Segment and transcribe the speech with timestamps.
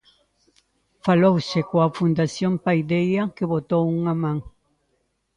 [1.05, 4.37] Falouse coa Fundación Paideia que botou unha man.